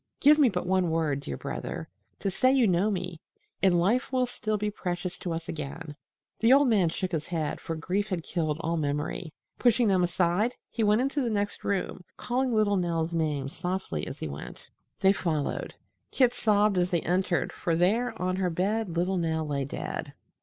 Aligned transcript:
Give 0.19 0.39
me 0.39 0.49
but 0.49 0.65
one 0.65 0.89
word, 0.89 1.19
dear 1.19 1.37
brother, 1.37 1.87
to 2.21 2.31
say 2.31 2.51
you 2.51 2.65
know 2.65 2.89
me, 2.89 3.21
and 3.61 3.79
life 3.79 4.11
will 4.11 4.25
still 4.25 4.57
be 4.57 4.71
precious 4.71 5.15
to 5.19 5.31
us 5.31 5.47
again." 5.47 5.95
The 6.39 6.51
old 6.53 6.67
man 6.67 6.89
shook 6.89 7.11
his 7.11 7.27
head, 7.27 7.61
for 7.61 7.75
grief 7.75 8.07
had 8.09 8.23
killed 8.23 8.57
all 8.61 8.77
memory. 8.77 9.31
Pushing 9.59 9.87
them 9.87 10.01
aside, 10.01 10.55
he 10.71 10.83
went 10.83 11.01
into 11.01 11.21
the 11.21 11.29
next 11.29 11.63
room, 11.63 12.03
calling 12.17 12.51
little 12.51 12.77
Nell's 12.77 13.13
name 13.13 13.47
softly 13.47 14.07
as 14.07 14.17
he 14.17 14.27
went. 14.27 14.67
They 14.99 15.13
followed. 15.13 15.75
Kit 16.09 16.33
sobbed 16.33 16.79
as 16.79 16.89
they 16.89 17.01
entered, 17.01 17.53
for 17.53 17.75
there 17.75 18.19
on 18.19 18.37
her 18.37 18.49
bed 18.49 18.97
little 18.97 19.17
Nell 19.17 19.45
lay 19.45 19.65
dead. 19.65 20.13